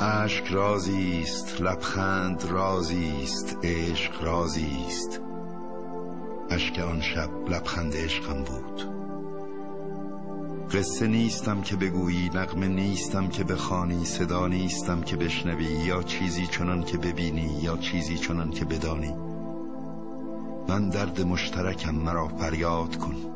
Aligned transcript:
اشک 0.00 0.46
رازی 0.46 1.22
است 1.22 1.60
لبخند 1.60 2.44
رازی 2.44 3.22
است 3.22 3.58
عشق 3.62 4.24
رازی 4.24 4.84
است 4.86 5.20
اشک 6.50 6.78
آن 6.78 7.00
شب 7.00 7.30
لبخند 7.48 7.96
عشقم 7.96 8.42
بود. 8.44 8.82
قصه 10.72 11.06
نیستم 11.06 11.60
که 11.60 11.76
بگویی 11.76 12.30
نغمه 12.34 12.68
نیستم 12.68 13.28
که 13.28 13.44
بخوانی 13.44 14.04
صدا 14.04 14.46
نیستم 14.46 15.00
که 15.00 15.16
بشنوی 15.16 15.64
یا 15.64 16.02
چیزی 16.02 16.46
چنان 16.46 16.82
که 16.82 16.98
ببینی 16.98 17.58
یا 17.62 17.76
چیزی 17.76 18.18
چنان 18.18 18.50
که 18.50 18.64
بدانی. 18.64 19.14
من 20.68 20.88
درد 20.88 21.20
مشترکم 21.20 21.94
مرا 21.94 22.28
فریاد 22.28 22.96
کن. 22.96 23.35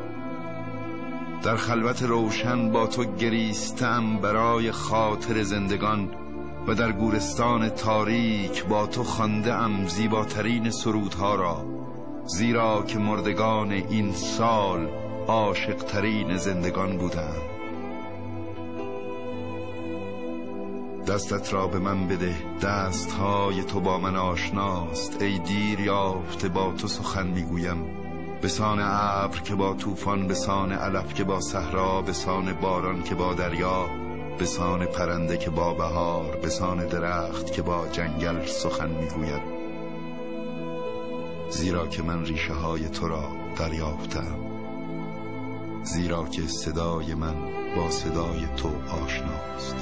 در 1.43 1.55
خلوت 1.55 2.03
روشن 2.03 2.71
با 2.71 2.87
تو 2.87 3.03
گریستم 3.03 4.17
برای 4.17 4.71
خاطر 4.71 5.43
زندگان 5.43 6.09
و 6.67 6.75
در 6.75 6.91
گورستان 6.91 7.69
تاریک 7.69 8.65
با 8.65 8.87
تو 8.87 9.03
خانده 9.03 9.53
ام 9.53 9.87
زیباترین 9.87 10.71
سرودها 10.71 11.35
را 11.35 11.65
زیرا 12.25 12.83
که 12.83 12.99
مردگان 12.99 13.71
این 13.71 14.13
سال 14.13 14.89
عاشقترین 15.27 16.37
زندگان 16.37 16.97
بودم 16.97 17.41
دستت 21.07 21.53
را 21.53 21.67
به 21.67 21.79
من 21.79 22.07
بده 22.07 22.35
دستهای 22.61 23.63
تو 23.63 23.79
با 23.79 23.97
من 23.97 24.15
آشناست. 24.15 25.21
ای 25.21 25.39
دیر 25.39 25.79
یافته 25.79 26.49
با 26.49 26.73
تو 26.77 26.87
سخن 26.87 27.27
می‌گویم. 27.27 28.00
بسان 28.43 28.79
ابر 28.81 29.39
که 29.39 29.55
با 29.55 29.73
طوفان 29.73 30.27
بسان 30.27 30.71
علف 30.71 31.13
که 31.13 31.23
با 31.23 31.41
صحرا 31.41 32.01
بسان 32.01 32.53
باران 32.53 33.03
که 33.03 33.15
با 33.15 33.33
دریا 33.33 33.89
بسان 34.39 34.85
پرنده 34.85 35.37
که 35.37 35.49
با 35.49 35.73
بهار 35.73 36.35
بسان 36.35 36.87
درخت 36.87 37.51
که 37.51 37.61
با 37.61 37.87
جنگل 37.87 38.45
سخن 38.45 38.89
می‌گوید. 38.89 39.41
زیرا 41.49 41.87
که 41.87 42.03
من 42.03 42.25
ریشه 42.25 42.53
های 42.53 42.89
تو 42.89 43.07
را 43.07 43.23
دریافتم 43.57 44.37
زیرا 45.83 46.23
که 46.23 46.41
صدای 46.41 47.13
من 47.13 47.35
با 47.75 47.89
صدای 47.89 48.47
تو 48.57 48.69
آشناست. 49.03 49.75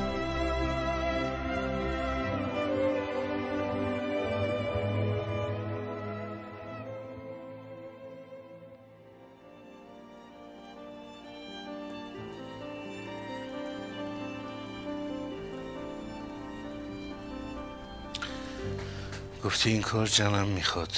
گفتی 19.50 19.70
این 19.70 19.82
کار 19.82 20.08
جنم 20.08 20.48
می‌خواد. 20.48 20.92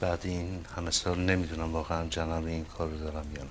بعد 0.00 0.20
این 0.26 0.66
همه 0.76 0.90
سال 0.90 1.20
نمی‌دونم 1.20 1.72
واقعا 1.72 2.08
جنم 2.08 2.44
این 2.44 2.64
کار 2.64 2.88
رو 2.88 2.98
دارم 2.98 3.32
یا 3.36 3.42
نه. 3.42 3.50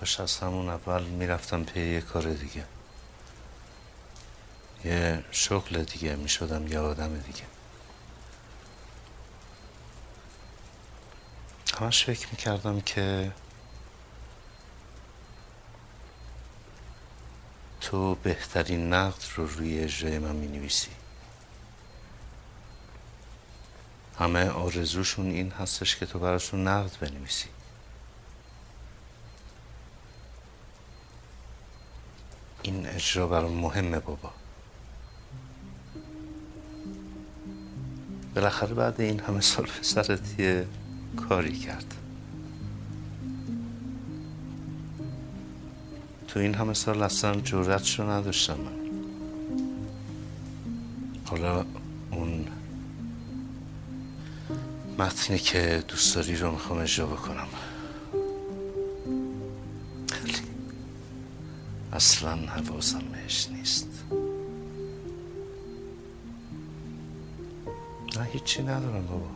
کاش 0.00 0.20
از 0.20 0.38
همون 0.38 0.68
اول 0.68 1.02
می‌رفتم 1.02 1.64
پی 1.64 1.80
یه 1.80 2.00
کار 2.00 2.32
دیگه. 2.32 2.64
یه 4.84 5.24
شغل 5.30 5.82
دیگه 5.82 6.16
می‌شدم 6.16 6.66
یه 6.66 6.78
آدم 6.78 7.18
دیگه. 7.18 7.44
همش 11.80 12.04
فکر 12.04 12.28
می‌کردم 12.30 12.80
که 12.80 13.32
تو 17.92 18.14
بهترین 18.14 18.92
نقد 18.92 19.22
رو 19.36 19.46
روی 19.46 19.78
اجرای 19.78 20.18
من 20.18 20.36
می 20.36 20.48
نویسی 20.48 20.90
همه 24.18 24.48
آرزوشون 24.48 25.26
این 25.26 25.50
هستش 25.50 25.96
که 25.96 26.06
تو 26.06 26.18
براشون 26.18 26.68
نقد 26.68 26.90
بنویسی. 27.00 27.48
این 32.62 32.86
اجرا 32.86 33.26
برام 33.26 33.52
مهمه 33.52 33.98
بابا. 33.98 34.30
بالاخره 38.34 38.74
بعد 38.74 39.00
این 39.00 39.20
همه 39.20 39.40
سال 39.40 39.66
پسرت 39.66 40.40
یه 40.40 40.66
کاری 41.28 41.58
کرد. 41.58 41.94
تو 46.32 46.40
این 46.40 46.54
همه 46.54 46.74
سال 46.74 47.02
اصلا 47.02 47.40
جورتش 47.40 48.00
رو 48.00 48.10
نداشتم 48.10 48.56
من. 48.60 48.72
حالا 51.24 51.64
اون 52.10 52.46
متنی 54.98 55.38
که 55.38 55.84
دوست 55.88 56.14
داری 56.14 56.36
رو 56.36 56.50
می‌خوام 56.50 56.78
اجرا 56.78 57.06
بکنم. 57.06 57.46
اصلا 61.92 62.36
حواسم 62.36 63.02
بهش 63.12 63.48
نیست. 63.48 63.88
نه 68.16 68.24
هیچی 68.24 68.62
ندارم 68.62 69.06
بابا. 69.06 69.30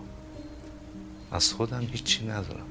از 1.33 1.53
خودم 1.53 1.81
هیچی 1.81 2.27
ندارم. 2.27 2.67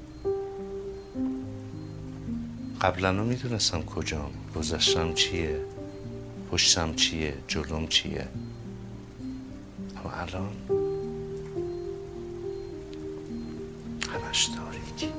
قبلا 2.85 3.12
می‌دونستم 3.12 3.81
کجام. 3.81 4.31
گذشتم 4.56 5.13
چیه؟ 5.13 5.59
پشتم 6.51 6.96
چیه؟ 6.96 7.34
جلوم 7.47 7.88
چیه؟ 7.88 8.28
اما 9.97 10.12
الان 10.12 10.50
همش 14.13 14.45
تاریکی 14.47 15.09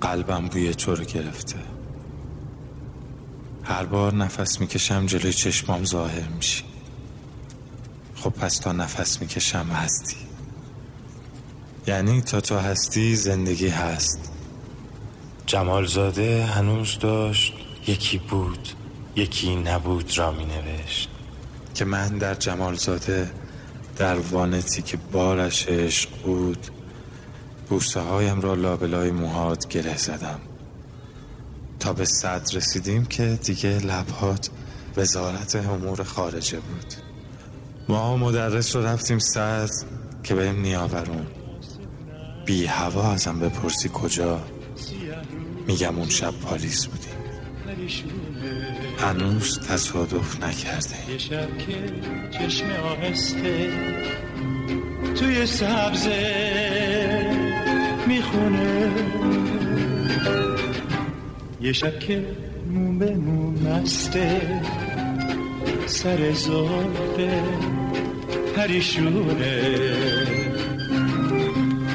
قلبم 0.00 0.46
بوی 0.46 0.74
تو 0.74 0.94
رو 0.94 1.04
گرفته. 1.04 1.75
هر 3.68 3.84
بار 3.84 4.14
نفس 4.14 4.60
می‌کشم 4.60 5.06
جلوی 5.06 5.32
چشمام 5.32 5.84
ظاهر 5.84 6.28
میشی 6.28 6.64
خب 8.14 8.30
پس 8.30 8.58
تا 8.58 8.72
نفس 8.72 9.20
می‌کشم 9.20 9.66
هستی. 9.66 10.16
یعنی 11.86 12.20
تا 12.20 12.40
تو 12.40 12.58
هستی 12.58 13.16
زندگی 13.16 13.68
هست. 13.68 14.32
جمالزاده 15.46 16.44
هنوز 16.44 16.98
داشت 16.98 17.52
یکی 17.86 18.18
بود 18.18 18.68
یکی 19.16 19.56
نبود 19.56 20.18
را 20.18 20.32
می 20.32 20.44
نوشت 20.44 21.08
که 21.74 21.84
من 21.84 22.18
در 22.18 22.34
جمالزاده 22.34 23.30
در 23.96 24.18
وانتی 24.18 24.82
که 24.82 24.98
بارش 25.12 25.68
عشق 25.68 26.10
بود 26.24 26.66
بوسه 27.68 28.00
هایم 28.00 28.40
را 28.40 28.54
لابلای 28.54 29.10
موهات 29.10 29.68
گره 29.68 29.96
زدم. 29.96 30.40
تا 31.86 31.92
به 31.92 32.04
صد 32.04 32.42
رسیدیم 32.52 33.04
که 33.04 33.38
دیگه 33.44 33.68
لبهات 33.68 34.50
وزارت 34.96 35.56
امور 35.56 36.02
خارجه 36.02 36.60
بود. 36.60 36.94
ما 37.88 38.16
مدرس 38.16 38.76
رو 38.76 38.86
رفتیم 38.86 39.18
صد 39.18 39.70
که 40.22 40.34
بهم 40.34 40.60
نیاورون. 40.60 41.26
بی 42.46 42.66
هوا 42.66 43.12
ازم 43.12 43.40
بپرسی 43.40 43.90
کجا. 43.94 44.40
میگم 45.66 45.98
اون 45.98 46.08
شب 46.08 46.30
پالیس 46.30 46.86
بودیم. 46.86 47.10
هنوز 48.98 49.58
تصادف 49.58 50.44
نکرده. 50.44 51.10
یه 51.10 51.18
شب 51.18 51.58
که 51.58 51.92
چشم 52.38 52.66
آهسته 52.70 53.72
توی 55.14 55.46
سبزه 55.46 56.22
می‌خونه. 58.06 58.92
یه 61.66 61.72
شب 61.72 61.98
که 61.98 62.24
مو 62.70 62.98
به 62.98 63.14
مو 63.14 63.50
مسته 63.50 64.40
سر 65.86 66.32
زلفه 66.32 67.42
پریشونه 68.56 69.78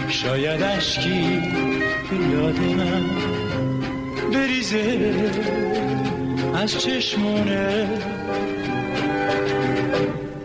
شاید 0.10 0.62
اشکی 0.62 1.42
به 2.10 2.16
یاد 2.36 2.60
من 2.60 3.04
بریزه 4.34 5.14
از 6.56 6.80
چشمونه. 6.80 7.88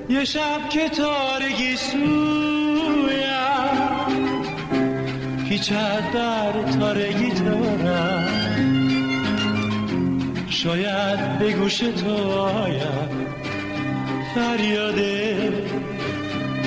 یه 0.08 0.24
شب 0.24 0.68
که 0.70 0.88
تارگی 0.88 1.76
سویم 1.76 3.16
هیچ 5.48 5.72
در 6.14 6.52
تارگی 6.78 7.30
دارم 7.30 8.15
شاید 10.66 11.38
به 11.38 11.52
گوش 11.52 11.78
تو 11.78 12.30
آید 12.40 13.10
فریاد 14.34 14.98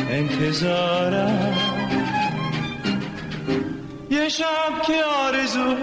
انتظارم. 0.10 1.58
یه 4.12 4.30
شب 4.30 4.82
که 4.88 5.04
آرزوهایم. 5.04 5.80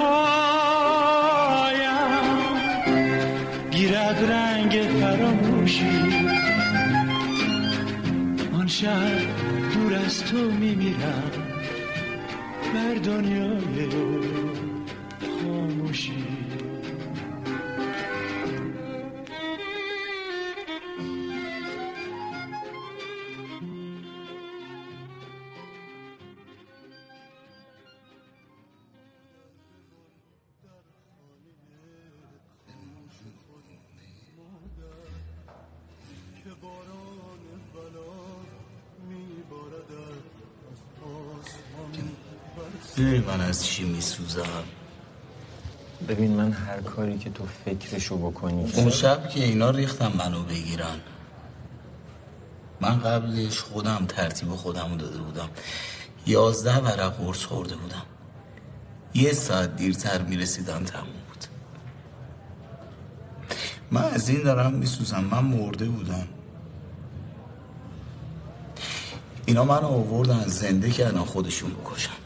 گیرد 3.70 4.30
رنگ 4.30 4.88
فراموشی. 5.00 6.26
آن 8.54 8.66
شب 8.66 9.18
دور 9.74 9.94
از 9.94 10.24
تو 10.24 10.36
میمیرم. 10.36 11.32
بر 12.74 12.94
دنیای 12.94 13.88
خاموشی. 15.20 16.45
می‌دونی 42.98 43.18
من 43.18 43.40
از 43.40 43.66
چی 43.66 43.84
میسوزم؟ 43.84 44.64
ببین 46.08 46.32
من 46.32 46.52
هر 46.52 46.80
کاری 46.80 47.18
که 47.18 47.30
تو 47.30 47.44
فکرشو 47.64 48.16
بکنی 48.16 48.72
اون 48.72 48.90
شب 48.90 49.28
که 49.28 49.44
اینا 49.44 49.70
ریختم 49.70 50.12
منو 50.18 50.42
بگیرن. 50.42 51.00
من 52.80 53.00
قبلش 53.00 53.60
خودم 53.60 54.06
ترتیب 54.08 54.48
خودم 54.48 54.96
داده 54.96 55.18
بودم. 55.18 55.48
یازده 56.26 56.76
ورق 56.76 57.16
قرص 57.16 57.44
خورده 57.44 57.76
بودم. 57.76 58.02
یه 59.14 59.32
ساعت 59.32 59.76
دیرتر 59.76 60.22
می‌رسیدم 60.22 60.84
تموم 60.84 61.06
بود. 61.28 61.44
من 63.90 64.04
از 64.04 64.28
این 64.28 64.42
دارم 64.42 64.72
میسوزم. 64.72 65.24
من 65.24 65.44
مرده 65.44 65.84
بودم. 65.84 66.28
اینا 69.46 69.64
منو 69.64 69.86
آوردن 69.86 70.44
زنده 70.46 70.90
کردن 70.90 71.20
خودشون 71.20 71.70
بکشن 71.70 72.25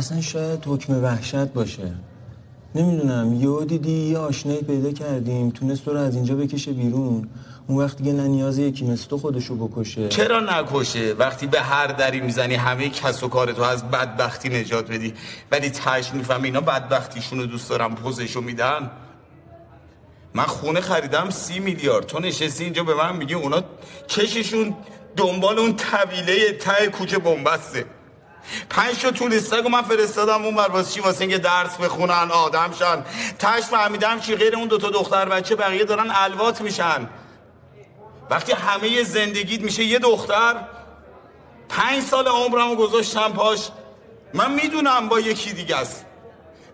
اصلا 0.00 0.20
شاید 0.20 0.64
حکم 0.66 1.02
وحشت 1.04 1.34
باشه. 1.34 1.92
نمی‌دونم 2.74 3.34
یه 3.34 3.64
دیدی 3.64 3.92
یه 3.92 4.18
آشنایی 4.18 4.62
پیدا 4.62 4.92
کردیم 4.92 5.50
تونست 5.50 5.84
تو 5.84 5.92
رو 5.92 5.98
از 5.98 6.14
اینجا 6.14 6.34
بکشه 6.34 6.72
بیرون. 6.72 7.28
اون 7.66 7.78
وقت 7.78 7.96
دیگه 7.96 8.12
نه 8.12 8.28
نیاز 8.28 8.58
یکی 8.58 8.84
مثل 8.84 9.08
تو 9.08 9.18
خودشو 9.18 9.68
بکشه. 9.68 10.08
چرا 10.08 10.40
نکشه؟ 10.40 11.12
وقتی 11.12 11.46
به 11.46 11.60
هر 11.60 11.86
دری 11.86 12.20
می‌زنی 12.20 12.54
همه 12.54 12.88
کس 12.88 13.22
و 13.22 13.28
کار 13.28 13.52
تو 13.52 13.62
از 13.62 13.90
بدبختی 13.90 14.48
نجات 14.48 14.90
بدی. 14.90 15.14
ولی 15.52 15.70
تش 15.70 16.14
میفهم 16.14 16.42
اینا 16.42 16.60
بدبختیشونو 16.60 17.46
دوست 17.46 17.70
دارم 17.70 17.94
پوزشو 17.94 18.40
میدن. 18.40 18.90
من 20.34 20.44
خونه 20.44 20.80
خریدم 20.80 21.30
سی 21.30 21.58
میلیارد. 21.58 22.06
تو 22.06 22.18
نشستی 22.18 22.64
اینجا 22.64 22.84
به 22.84 22.94
من 22.94 23.16
میگی 23.16 23.34
اونا 23.34 23.62
چششون 24.06 24.74
دنبال 25.16 25.58
اون 25.58 25.76
طویله 25.76 26.52
ته 26.52 26.86
کوچه 26.86 27.18
بنبسته. 27.18 27.84
پنج 28.70 28.98
تا 29.02 29.10
طول 29.10 29.34
استاگو 29.34 29.68
من 29.68 29.82
فرستادم 29.82 30.44
اون 30.44 30.54
بر 30.54 30.68
واسه 30.68 30.92
چی؟ 30.92 31.00
واسه 31.00 31.20
اینکه 31.20 31.38
درس 31.38 31.76
بخونن 31.76 32.30
آدم 32.30 32.70
شن. 32.78 33.04
تش 33.38 33.62
فهمیدم 33.62 34.20
چی 34.20 34.34
غیر 34.34 34.56
اون 34.56 34.68
دوتا 34.68 34.90
دختر 34.90 35.28
بچه 35.28 35.56
بقیه 35.56 35.84
دارن 35.84 36.10
الوات 36.10 36.60
میشن. 36.60 37.08
وقتی 38.30 38.52
همه 38.52 39.02
زندگیت 39.02 39.60
میشه 39.60 39.84
یه 39.84 39.98
دختر 39.98 40.56
پنج 41.68 42.02
سال 42.02 42.28
عمرمو 42.28 42.74
گذاشتم 42.74 43.32
پاش. 43.32 43.68
من 44.34 44.52
می‌دونم 44.52 45.08
با 45.08 45.20
یکی 45.20 45.52
دیگه 45.52 45.76
است. 45.76 46.06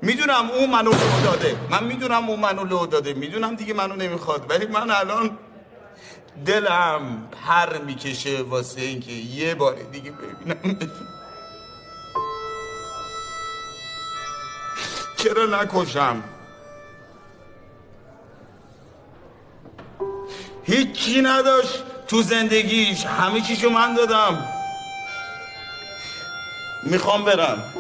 می‌دونم 0.03 0.51
اون 0.51 0.71
منو 0.71 0.91
لو 0.91 1.21
داده. 1.25 1.57
من 1.71 1.85
می‌دونم 1.85 2.29
اون 2.29 2.41
منو 2.41 2.65
لو 2.65 2.87
داده. 2.87 3.15
می‌دونم 3.15 3.55
دیگه 3.55 3.75
منو 3.75 3.97
نمی‌خواد. 3.97 4.51
ولی 4.51 4.67
من 4.67 4.91
الان 4.91 5.39
دلم 6.47 7.29
پر 7.47 7.79
می‌کشه 7.79 8.43
واسه 8.43 8.81
اینکه 8.81 9.13
یه 9.13 9.55
بار 9.55 9.75
دیگه 9.93 10.11
ببینم 10.11 10.79
چرا 15.17 15.47
نکشم؟ 15.47 16.25
هیچی 20.65 21.23
نداشت 21.23 21.85
تو 22.09 22.23
زندگیش. 22.23 23.07
همه 23.07 23.41
چیشو 23.41 23.71
من 23.71 23.95
دادم. 23.95 24.49
می‌خوام 26.83 27.25
برم. 27.25 27.73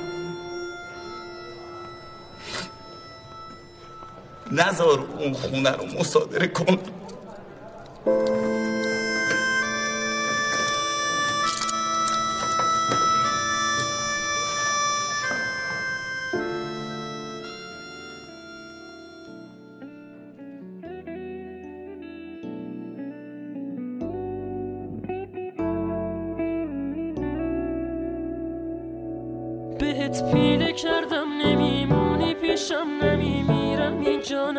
نزار 4.53 4.99
اون 5.19 5.33
خونه 5.33 5.71
رو 5.71 5.85
مصادره 5.99 6.47
کن 6.47 6.79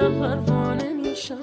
نه 0.02 0.10
پروانه 0.10 0.94
میشم 0.94 1.38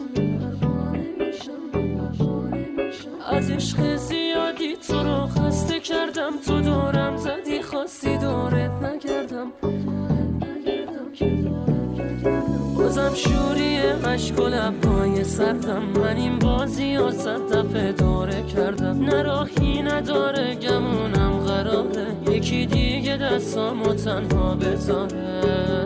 از 3.26 3.50
عشق 3.50 3.96
زیادی 3.96 4.76
تو 4.88 5.02
رو 5.02 5.26
خسته 5.26 5.80
کردم. 5.80 6.30
تو 6.46 6.61
دورم 6.61 7.16
زدی 7.16 7.62
خواستی 7.62 8.18
دورت 8.18 8.70
نکردم. 8.82 9.52
بازم 12.76 13.14
شوری 13.14 13.76
عشق 13.76 14.40
و 14.40 14.49
لبهای 14.49 15.25
سردم. 15.25 15.82
من 15.82 16.16
این 16.16 16.38
بازی 16.38 16.96
و 16.96 17.11
صد 17.11 17.52
دفعه 17.52 17.92
دوره 17.92 18.42
کردم. 18.42 19.04
نراهی 19.04 19.82
نداره 19.82 20.54
گمونم 20.54 21.38
قراره. 21.38 22.06
یکی 22.30 22.66
دیگه 22.66 23.16
دستامو 23.16 23.94
تنها 23.94 24.54
بذاره. 24.54 25.84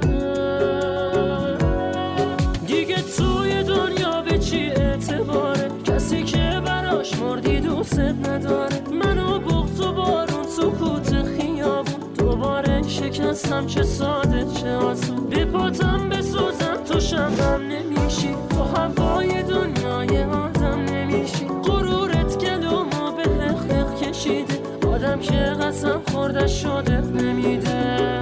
توی 3.18 3.62
دنیا 3.62 4.22
به 4.22 4.38
چی 4.38 4.70
اعتباره؟ 4.70 5.70
کسی 5.84 6.22
که 6.22 6.62
براش 6.66 7.18
مردی 7.18 7.60
دوست 7.60 7.98
نداره. 7.98 8.76
منو 9.04 9.38
بغض 9.38 9.80
و 9.80 9.92
بارون 9.92 10.46
سکوت 10.46 11.22
خیابون. 11.22 12.12
دوباره 12.18 12.82
شکستم 12.88 13.66
چه 13.66 13.82
ساده 13.82 14.44
چه 14.54 14.75
آسون. 14.75 15.26
به 15.30 15.44
پاتم 15.44 16.08
بسوزم 16.08 16.78
تو 16.88 17.00
شمم 17.00 17.60
نمیشی. 17.68 18.34
تو 18.50 18.62
هوای 18.62 19.42
دنیای 19.42 20.25
آدم 20.25 20.84
نمیشی. 20.84 21.46
غرورت 21.64 22.44
گلومو 22.44 23.12
به 23.16 23.44
حق 23.44 24.00
کشیده. 24.00 24.58
آدم 24.94 25.20
که 25.20 25.34
قسم 25.34 26.00
خورده 26.12 26.46
شده 26.46 27.00
نمیده. 27.00 28.17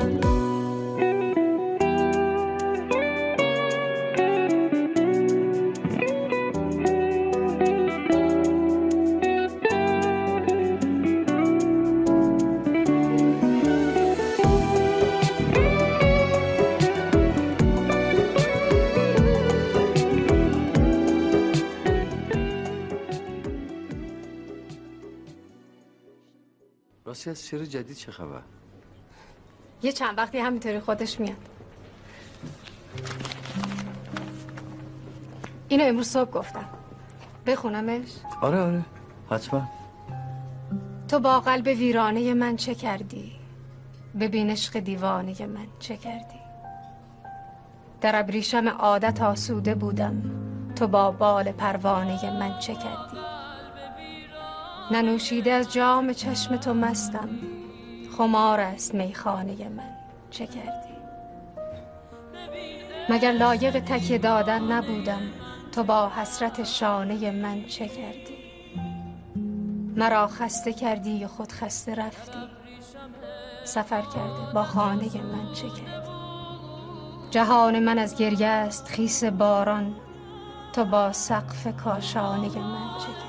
راستی 27.26 27.30
از 27.30 27.48
شعر 27.48 27.64
جدید 27.64 27.96
چه 27.96 28.12
خبر؟ 28.12 28.42
یه 29.82 29.92
چند 29.92 30.18
وقتی 30.18 30.38
همینطوری 30.38 30.80
خودش 30.80 31.20
میاد. 31.20 31.36
اینو 35.68 35.84
امروز 35.84 36.08
صبح 36.08 36.30
گفتم. 36.30 36.68
بخونمش؟ 37.46 38.08
آره 38.40 38.60
آره. 38.60 38.82
حتما. 39.30 39.68
تو 41.08 41.18
با 41.18 41.40
قلب 41.40 41.66
ویرانه 41.66 42.34
من 42.34 42.56
چه 42.56 42.74
کردی؟ 42.74 43.32
ببین 44.20 44.50
عشق 44.50 44.78
دیوانه 44.78 45.46
من 45.46 45.66
چه 45.78 45.96
کردی؟ 45.96 46.40
در 48.00 48.20
ابریشم 48.20 48.68
عادت 48.68 49.22
آسوده 49.22 49.74
بودم. 49.74 50.22
تو 50.76 50.86
با 50.86 51.10
بال 51.10 51.52
پروانه 51.52 52.38
من 52.40 52.58
چه 52.58 52.74
کردی؟ 52.74 53.25
ننوشیده 54.90 55.52
از 55.52 55.72
جام 55.72 56.12
چشم 56.12 56.56
تو 56.56 56.74
مستم. 56.74 57.28
خمار 58.18 58.60
است 58.60 58.94
میخانه 58.94 59.68
من. 59.68 59.96
چه 60.30 60.46
کردی؟ 60.46 60.96
مگر 63.08 63.32
لایق 63.32 63.80
تکیه 63.80 64.18
دادن 64.18 64.72
نبودم؟ 64.72 65.22
تو 65.72 65.82
با 65.82 66.08
حسرت 66.08 66.64
شانه 66.64 67.30
من 67.30 67.64
چه 67.64 67.88
کردی؟ 67.88 68.36
مرا 69.96 70.26
خسته 70.26 70.72
کردی 70.72 71.24
و 71.24 71.28
خود 71.28 71.52
خسته 71.52 71.94
رفتی. 71.94 72.48
سفر 73.64 74.00
کرده 74.00 74.52
با 74.54 74.62
خانه 74.64 75.22
من 75.22 75.52
چه 75.54 75.68
کردی؟ 75.68 76.10
جهان 77.30 77.78
من 77.78 77.98
از 77.98 78.16
گریه 78.16 78.46
است 78.46 78.88
خیس 78.88 79.24
باران. 79.24 79.94
تو 80.72 80.84
با 80.84 81.12
سقف 81.12 81.76
کاشانه 81.76 82.58
من 82.58 82.98
چه 82.98 83.06
کردی؟ 83.06 83.25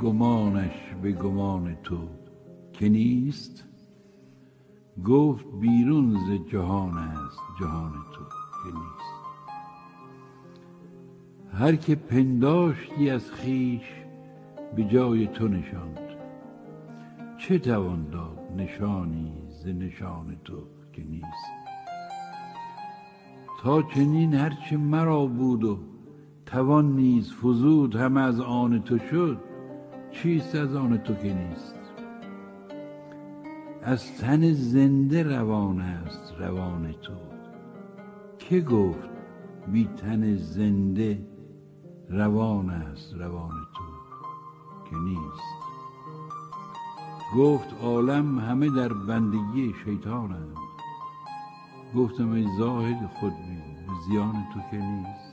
گمانش 0.00 0.94
به 1.02 1.12
گمان 1.12 1.76
تو 1.82 1.98
که 2.72 2.88
نیست؟ 2.88 3.64
گفت 5.04 5.44
بیرون 5.60 6.16
ز 6.26 6.50
جهان 6.52 6.98
است 6.98 7.38
جهان 7.60 7.92
تو 7.92 8.24
که 8.24 8.78
نیست. 8.78 9.20
هر 11.52 11.76
که 11.76 11.94
پنداشتی 11.94 13.10
از 13.10 13.30
خیش 13.30 13.82
به 14.76 14.84
جای 14.84 15.26
تو 15.26 15.48
نشاند. 15.48 15.98
چه 17.38 17.58
توان 17.58 18.10
داد 18.10 18.38
نشانی 18.56 19.32
ز 19.48 19.66
نشان 19.66 20.36
تو 20.44 20.62
که 20.92 21.04
نیست؟ 21.04 21.50
تا 23.62 23.82
چنین 23.82 24.34
هرچه 24.34 24.76
مرا 24.76 25.26
بود 25.26 25.64
و 25.64 25.78
توان 26.46 26.92
نیز 26.96 27.32
فزود 27.32 27.96
هم 27.96 28.16
از 28.16 28.40
آن 28.40 28.82
تو 28.82 28.98
شد 28.98 29.49
چیست 30.12 30.54
از 30.54 30.74
آن 30.74 30.98
تو 30.98 31.14
که 31.14 31.34
نیست؟ 31.34 31.74
از 33.82 34.16
تن 34.16 34.52
زنده 34.52 35.22
روان 35.22 35.80
است 35.80 36.34
روان 36.38 36.92
تو. 36.92 37.12
که 38.38 38.60
گفت 38.60 39.08
بی 39.72 39.88
تن 39.96 40.36
زنده 40.36 41.26
روان 42.08 42.70
است 42.70 43.14
روان 43.14 43.50
تو؟ 43.50 43.84
که 44.90 44.96
نیست. 44.96 45.60
گفت 47.36 47.74
عالم 47.82 48.38
همه 48.38 48.70
در 48.70 48.92
بندگی 48.92 49.74
شیطانند. 49.84 50.56
گفتم 51.96 52.32
ای 52.32 52.46
زاهد 52.58 53.10
خود 53.20 53.32
به 53.32 53.92
زیان 54.08 54.46
تو 54.54 54.60
که 54.70 54.76
نیست. 54.76 55.29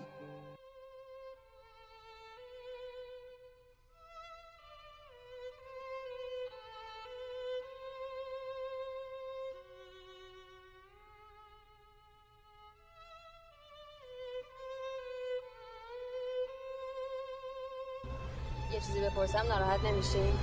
یه 18.77 18.84
چیزی 18.84 19.01
بپرسم 19.01 19.43
ناراحت 19.50 19.86
نمیشی؟ 19.86 20.34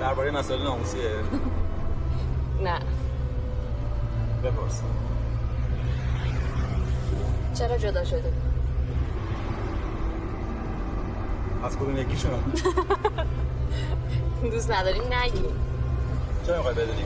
درباره 0.00 0.30
مسائل 0.30 0.62
ناموسیه. 0.62 1.10
نه. 2.64 2.80
بپرس. 4.44 4.82
چرا 7.54 7.78
جدا 7.78 8.04
شده؟ 8.04 8.32
از 11.64 11.76
کدوم 11.76 11.96
یکیشون 11.96 12.30
دوست 14.52 14.70
نداری؟ 14.70 15.00
نگی. 15.00 15.44
چه 16.46 16.56
می‌خوای 16.56 16.74
بدونی؟ 16.74 17.04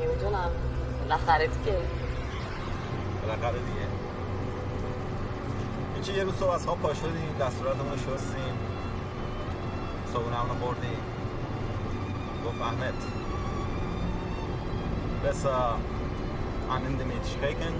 نمی‌دونم. 0.00 0.50
بالاخره 1.02 1.46
دیگه. 1.46 1.78
بالاخره 3.22 3.58
دیگه. 3.58 3.99
هیچی 6.00 6.12
یه 6.12 6.24
روز 6.24 6.34
صبح 6.34 6.50
از 6.50 6.66
خواب 6.66 6.78
پا 6.78 6.94
شدیم 6.94 7.36
دستوراتمون 7.40 7.90
رو 7.90 7.96
شستیم 7.96 8.54
صبحونه 10.12 10.36
همونو 10.36 10.54
خوردیم 10.64 11.00
گفت 12.46 12.60
احمد 12.62 12.94
besser 15.22 15.76
an 16.74 16.82
Ende 16.86 17.04
mit 17.04 17.24
schrecken 17.32 17.74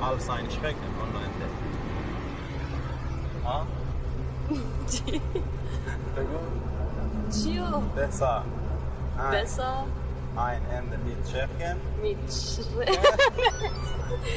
als 0.00 0.28
ein 0.28 0.46
Schrecken 0.50 0.92
am 1.02 1.12
Ende. 1.26 1.48
ها؟ 3.44 3.66
چی؟ 4.90 5.20
بگو 6.16 6.40
چیو؟ 7.42 7.64
besser 7.96 8.42
ein, 9.18 9.46
بسا 10.34 10.42
ein 10.42 10.62
Ende 10.70 10.96
mit 10.98 11.28
schrecken 11.28 11.76
میچره 12.02 12.86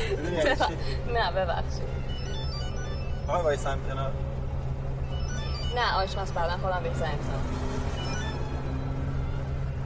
می‌دونی 0.09 0.37
یعنی 0.37 0.55
چی؟ 0.55 0.77
نه 1.13 1.31
ببخشید. 1.31 1.87
آقای 3.27 3.43
وایسم 3.43 3.77
کنار 3.89 4.11
نه 5.75 5.97
آشپز 6.03 6.31
بعدا 6.31 6.57
خودم 6.57 6.83
بهش 6.83 6.95
زنگ. 6.95 7.19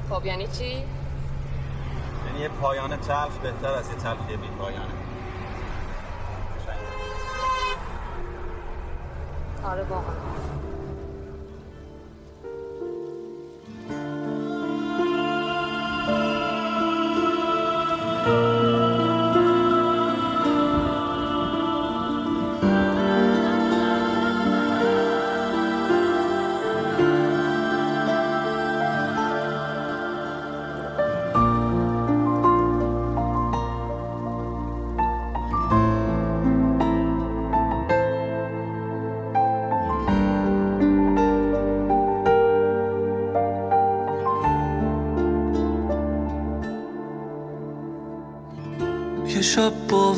خب 0.09 0.25
یعنی 0.25 0.47
چی؟ 0.47 0.85
یعنی 2.25 2.39
یه 2.39 2.49
پایان 2.49 2.97
تلخ 2.97 3.37
بهتر 3.37 3.73
از 3.73 3.89
یه 3.89 3.95
تلخی 3.95 4.37
بی 4.37 4.47
پایانه. 4.47 4.85
آره 9.63 9.83
واقعا. 9.83 10.30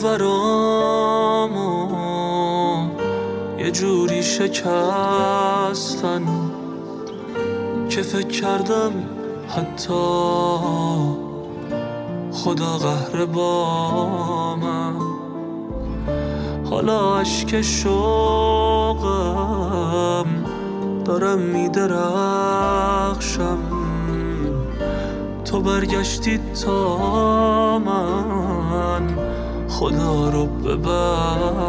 باورامو 0.04 1.88
یه 3.60 3.72
جوری 3.72 4.24
شکستن 4.24 6.22
که 7.90 8.02
فکر 8.02 8.28
کردم 8.28 8.92
حتی 9.48 9.94
خدا 12.32 12.78
قهر 12.78 13.26
با 13.26 14.56
من. 14.56 14.94
حالا 16.70 17.18
اشک 17.18 17.62
شوقم 17.62 19.06
دارم 21.06 21.40
میدرخشم. 21.40 22.78
تو 25.46 25.62
برگشتی 25.62 26.40
تا 26.66 27.80
من 27.80 29.33
خدا 29.74 30.30
رو 30.30 30.46
ببخشم. 30.46 31.64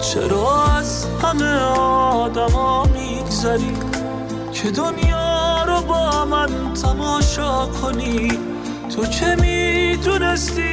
چرا 0.00 0.64
از 0.78 1.06
همه 1.22 1.60
آدما 1.80 2.84
میگذری 2.84 3.76
که 4.52 4.70
دنیا 4.70 5.64
رو 5.64 5.80
با 5.80 6.24
من 6.24 6.72
تماشا 6.82 7.66
کنی؟ 7.66 8.38
تو 8.96 9.06
که 9.06 9.36
می‌تونستی 9.40 10.72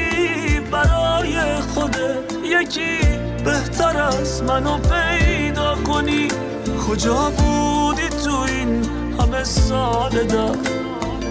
برای 0.72 1.62
خودت 1.74 2.34
یکی 2.44 3.00
بهتر 3.46 3.98
از 3.98 4.44
منو 4.44 4.78
پیدا 4.78 5.76
کنی؟ 5.76 6.28
کجا 6.90 7.32
بودی 7.38 8.10
تو 8.10 8.36
این 8.48 8.86
همه 9.20 9.44
سال 9.44 10.24
در 10.24 10.56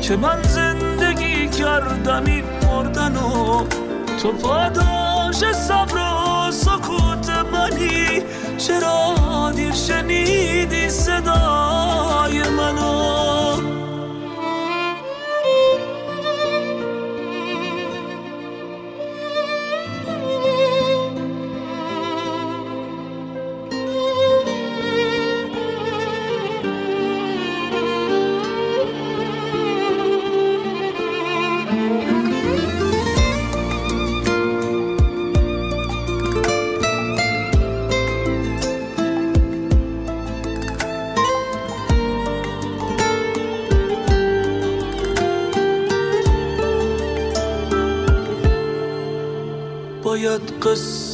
که 0.00 0.16
من 0.16 0.42
زندگی 0.42 1.33
کردم 1.58 2.24
این 2.24 2.44
مردن 2.62 3.16
و 3.16 3.64
تو 4.22 4.32
پاداش 4.32 5.52
صبر 5.52 5.98
و 5.98 6.50
سکوت 6.50 7.30
منی. 7.52 8.22
چرا 8.58 9.52
دیر 9.56 9.72
شنیدی 9.72 10.88
صدای 10.88 12.42
منو؟ 12.50 13.13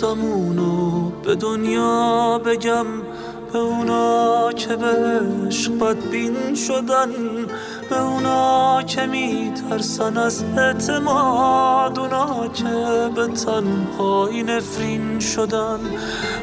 قصمونو 0.01 1.11
به 1.11 1.35
دنیا 1.35 2.41
بگم 2.45 2.87
به 3.53 3.59
اونا 3.59 4.53
که 4.53 4.77
به 4.77 5.21
عشق 5.47 5.79
بدبین 5.79 6.55
شدن 6.55 7.09
به 7.91 8.01
اونا 8.03 8.83
که 8.83 9.07
میترسن 9.07 10.17
از 10.17 10.45
اعتماد 10.57 11.99
اونا 11.99 12.49
که 12.49 12.65
به 13.15 13.27
تنهایی 13.27 14.43
نفرین 14.43 15.19
شدن. 15.19 15.81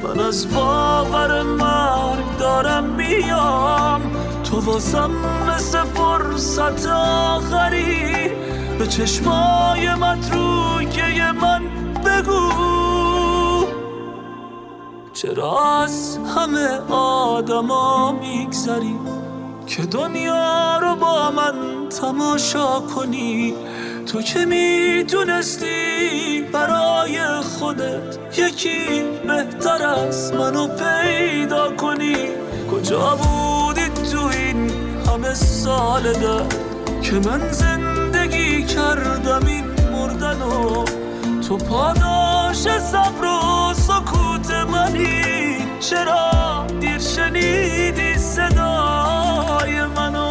من 0.04 0.20
از 0.20 0.54
باور 0.54 1.44
مرگ 1.44 2.38
دارم 2.40 2.84
میام 2.84 4.02
تو 4.44 4.60
واسم 4.60 5.12
مثل 5.50 5.84
فرصت 5.84 6.88
آخری. 6.88 8.30
به 8.80 8.88
چشمای 8.88 9.96
متروکه 9.96 11.32
من 11.42 11.62
بگو. 12.06 12.77
چرا 15.22 15.82
از 15.84 16.20
همه 16.36 16.68
آدما 16.94 18.12
میگذری 18.12 18.96
که 19.68 19.82
دنیا 19.82 20.78
رو 20.78 20.96
با 20.96 21.32
من 21.32 21.90
تماشا 21.90 22.80
کنی؟ 22.80 23.54
تو 24.06 24.22
که 24.22 24.46
می‌تونستی 24.46 25.68
برای 26.54 27.20
خودت 27.42 28.18
یکی 28.38 29.04
بهتر 29.28 29.88
از 29.88 30.34
منو 30.34 30.68
پیدا 30.68 31.76
کنی؟ 31.76 32.18
کجا 32.72 33.16
بودی 33.16 33.90
تو 34.12 34.28
این 34.28 34.72
همه 35.08 35.34
سال 35.34 36.14
در 36.14 36.44
که 37.02 37.16
من 37.16 37.52
زندگی 37.52 38.64
کردم 38.64 39.46
این 39.48 39.66
مردن 39.92 40.42
و 40.42 40.86
تو 41.48 41.58
پاداش 41.58 42.58
صبر 42.80 43.26
و 43.26 43.74
پرسید 44.98 45.80
چرا 45.80 46.68
دیر 46.80 47.00
شنیدی 47.00 48.18
صدای 48.18 49.86
منو؟ 49.96 50.27